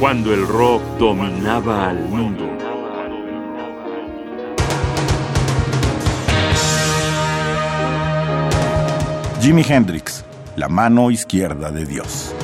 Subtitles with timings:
[0.00, 2.48] cuando el rock dominaba al mundo.
[9.42, 10.24] Jimi Hendrix,
[10.56, 12.34] la mano izquierda de Dios.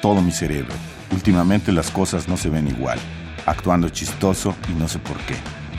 [0.00, 0.74] Todo mi cerebro.
[1.12, 2.98] Últimamente las cosas no se ven igual.
[3.46, 5.36] Actuando chistoso y no sé por qué.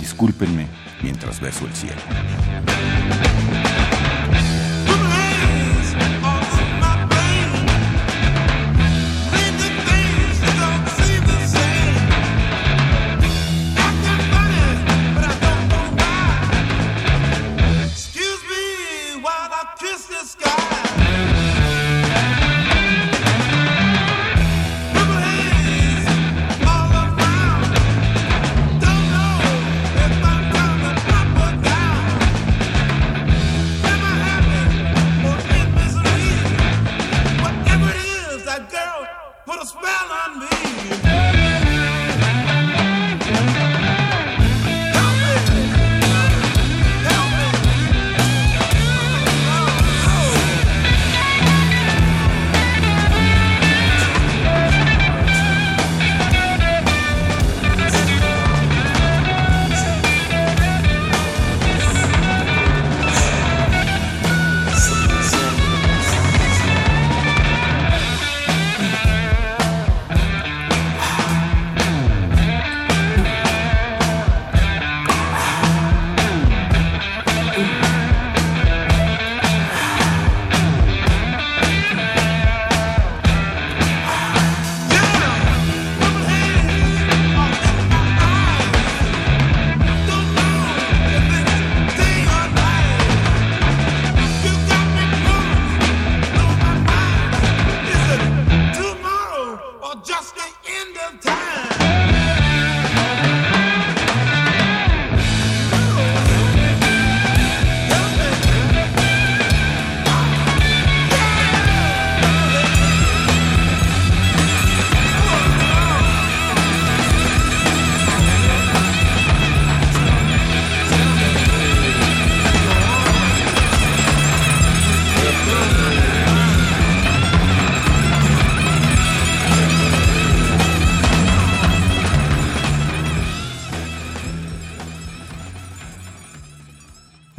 [0.00, 0.66] Discúlpenme
[1.02, 2.00] mientras beso el cielo.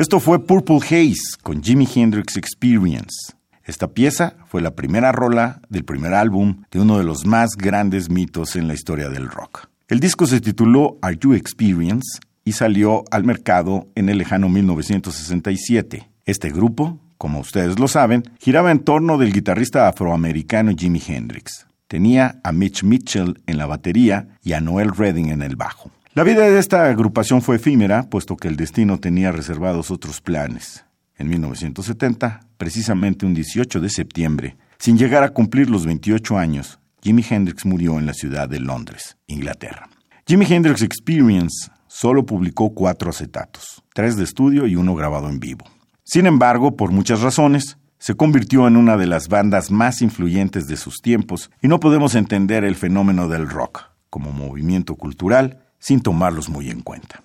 [0.05, 3.33] Esto fue Purple Haze con Jimi Hendrix Experience.
[3.63, 8.11] Esta pieza fue la primera rola del primer álbum de uno de los más grandes
[8.11, 9.67] mitos en la historia del rock.
[9.87, 16.07] El disco se tituló Are You Experience y salió al mercado en el lejano 1967.
[16.23, 21.65] Este grupo, como ustedes lo saben, giraba en torno del guitarrista afroamericano Jimi Hendrix.
[21.87, 25.89] Tenía a Mitch Mitchell en la batería y a Noel Redding en el bajo.
[26.15, 30.85] La vida de esta agrupación fue efímera, puesto que el destino tenía reservados otros planes.
[31.17, 37.21] En 1970, precisamente un 18 de septiembre, sin llegar a cumplir los 28 años, Jimi
[37.29, 39.89] Hendrix murió en la ciudad de Londres, Inglaterra.
[40.25, 45.65] Jimi Hendrix Experience solo publicó cuatro acetatos, tres de estudio y uno grabado en vivo.
[46.05, 50.77] Sin embargo, por muchas razones, se convirtió en una de las bandas más influyentes de
[50.77, 56.49] sus tiempos y no podemos entender el fenómeno del rock como movimiento cultural sin tomarlos
[56.49, 57.21] muy en cuenta.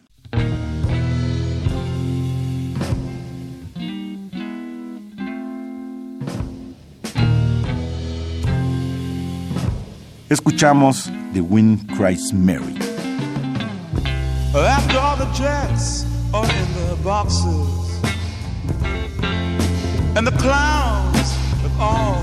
[10.29, 12.77] Escuchamos The Wind Cries Mary.
[14.55, 18.01] After all the jets are in the boxes
[20.17, 21.33] And the clowns
[21.63, 22.21] have all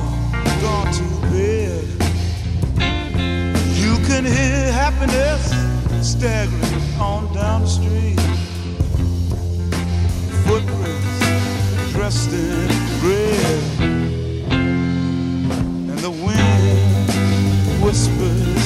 [0.61, 1.83] gone to bed
[3.75, 5.66] You can hear happiness
[6.03, 8.19] staggering on down the street.
[10.45, 12.67] Footprints dressed in
[13.03, 13.63] red.
[15.89, 18.56] And the wind whispers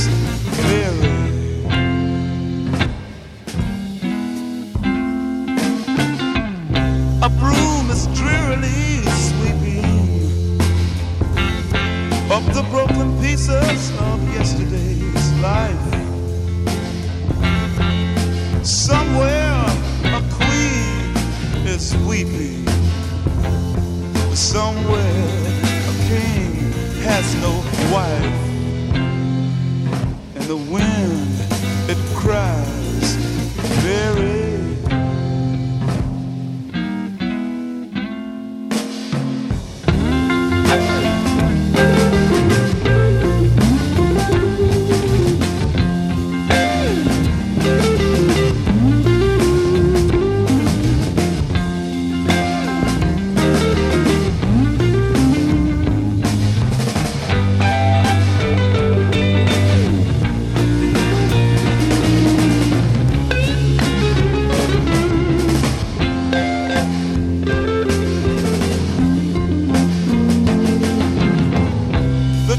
[28.11, 28.50] life.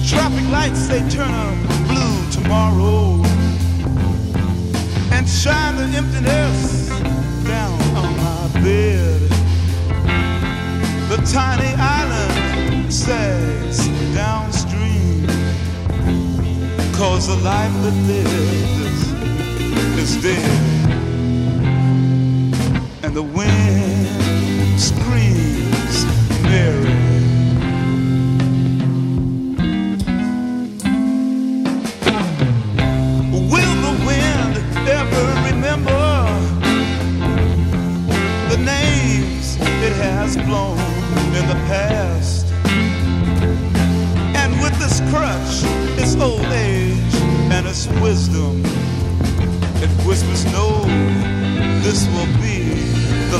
[0.06, 3.22] Traffic lights they turn blue tomorrow
[5.12, 6.88] and shine the emptiness
[7.44, 9.20] down on my bed.
[11.08, 15.26] The tiny island sags downstream
[16.94, 19.12] cause the life that lives
[19.98, 20.92] is dead
[23.04, 25.51] and the wind screams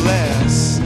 [0.05, 0.81] last.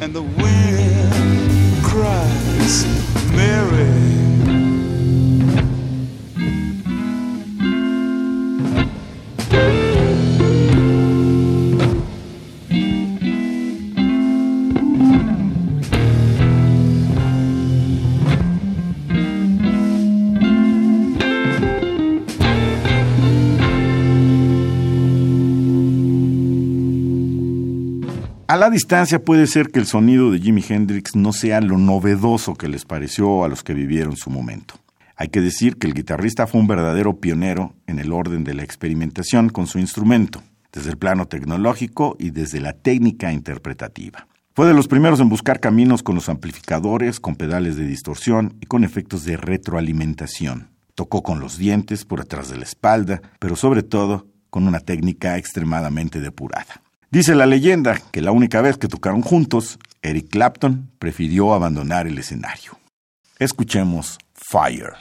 [0.00, 2.86] And the wind cries,
[3.34, 4.21] Mary.
[28.52, 32.52] A la distancia puede ser que el sonido de Jimi Hendrix no sea lo novedoso
[32.52, 34.74] que les pareció a los que vivieron su momento.
[35.16, 38.62] Hay que decir que el guitarrista fue un verdadero pionero en el orden de la
[38.62, 44.26] experimentación con su instrumento, desde el plano tecnológico y desde la técnica interpretativa.
[44.54, 48.66] Fue de los primeros en buscar caminos con los amplificadores, con pedales de distorsión y
[48.66, 50.68] con efectos de retroalimentación.
[50.94, 55.38] Tocó con los dientes por atrás de la espalda, pero sobre todo con una técnica
[55.38, 56.81] extremadamente depurada.
[57.12, 62.16] Dice la leyenda que la única vez que tocaron juntos, Eric Clapton prefirió abandonar el
[62.16, 62.78] escenario.
[63.38, 64.94] Escuchemos Fire.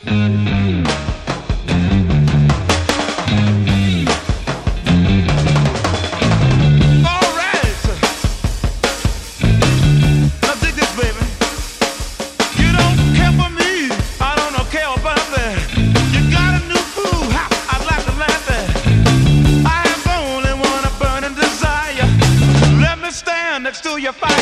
[24.14, 24.41] Fire.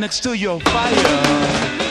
[0.00, 1.89] Next to your fire.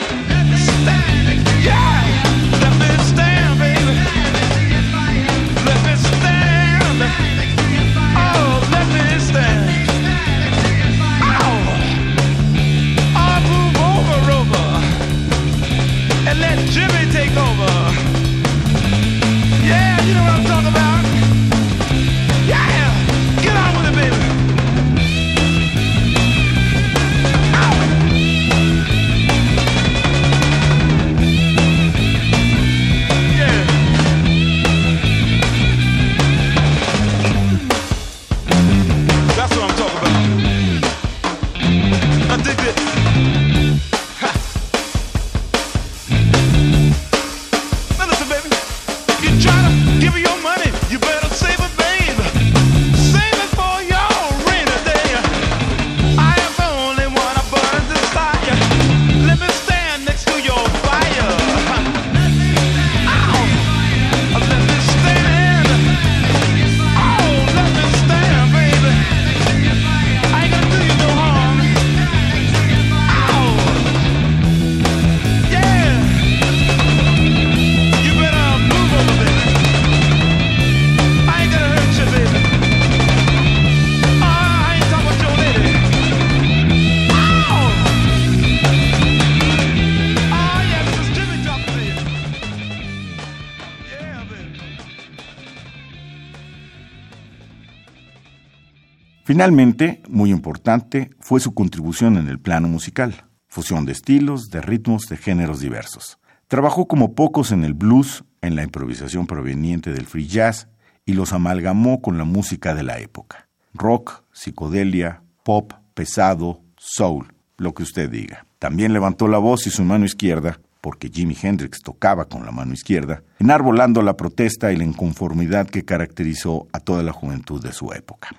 [99.30, 105.06] Finalmente, muy importante, fue su contribución en el plano musical, fusión de estilos, de ritmos,
[105.06, 106.18] de géneros diversos.
[106.48, 110.66] Trabajó como pocos en el blues, en la improvisación proveniente del free jazz
[111.06, 113.46] y los amalgamó con la música de la época.
[113.72, 118.46] Rock, psicodelia, pop, pesado, soul, lo que usted diga.
[118.58, 122.72] También levantó la voz y su mano izquierda, porque Jimi Hendrix tocaba con la mano
[122.72, 127.92] izquierda, enarbolando la protesta y la inconformidad que caracterizó a toda la juventud de su
[127.92, 128.30] época.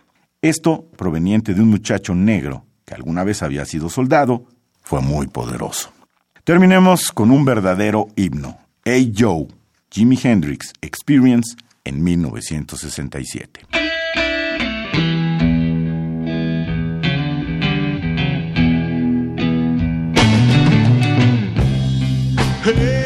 [0.43, 4.45] Esto, proveniente de un muchacho negro que alguna vez había sido soldado,
[4.81, 5.91] fue muy poderoso.
[6.43, 8.57] Terminemos con un verdadero himno.
[8.83, 9.47] Hey Joe,
[9.91, 13.67] Jimi Hendrix Experience en 1967.
[22.63, 23.00] Hey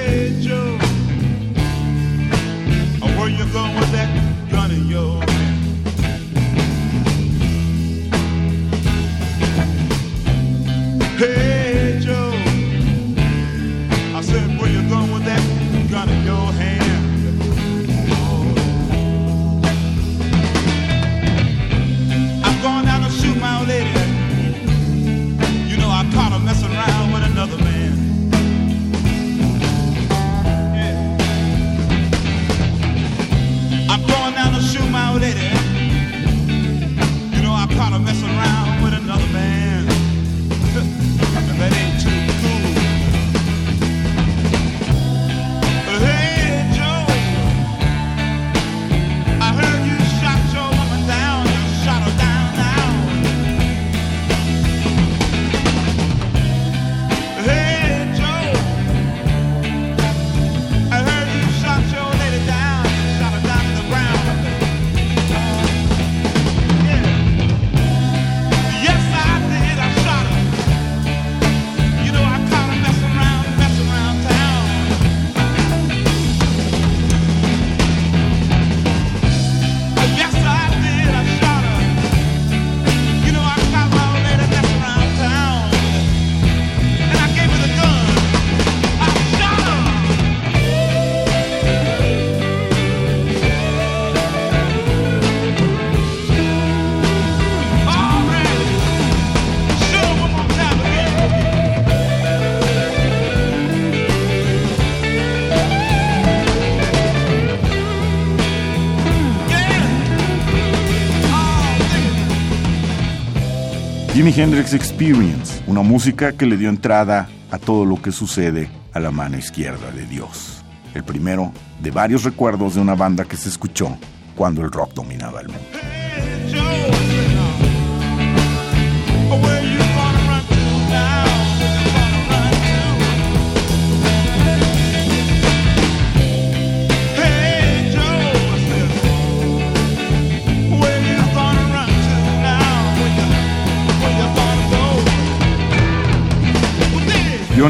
[114.16, 119.02] Jimi Hendrix Experience, una música que le dio entrada a todo lo que sucede a
[119.02, 120.64] la mano izquierda de Dios.
[120.94, 123.98] El primero de varios recuerdos de una banda que se escuchó
[124.38, 126.05] cuando el rock dominaba el mundo.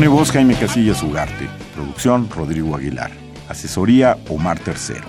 [0.04, 1.48] Voz Jaime Casillas Ugarte.
[1.74, 3.12] Producción Rodrigo Aguilar.
[3.48, 5.08] Asesoría Omar Tercero.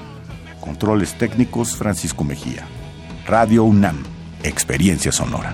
[0.61, 2.65] Controles técnicos Francisco Mejía.
[3.27, 4.05] Radio UNAM.
[4.45, 5.53] Experiencia sonora.